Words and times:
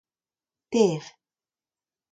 teir. 0.71 1.13